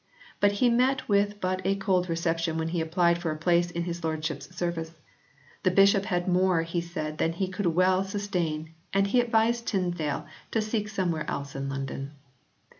But 0.39 0.53
he 0.53 0.67
met 0.67 1.07
with 1.07 1.39
but 1.39 1.61
a 1.63 1.75
cold 1.75 2.09
reception 2.09 2.57
when 2.57 2.69
he 2.69 2.81
applied 2.81 3.19
for 3.19 3.29
a 3.29 3.37
place 3.37 3.69
in 3.69 3.83
his 3.83 4.03
lordship 4.03 4.37
s 4.37 4.49
service. 4.55 4.95
The 5.61 5.69
bishop 5.69 6.05
had 6.05 6.27
more 6.27 6.63
he 6.63 6.81
said 6.81 7.19
than 7.19 7.33
he 7.33 7.47
could 7.47 7.67
well 7.67 8.03
sustain 8.03 8.73
and 8.93 9.05
he 9.05 9.19
advised 9.21 9.67
Tyndale 9.67 10.25
to 10.49 10.59
seek 10.59 10.89
somewhere 10.89 11.29
else 11.29 11.53
in 11.55 11.69
London. 11.69 12.13